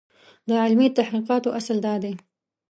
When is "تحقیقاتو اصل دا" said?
0.97-1.95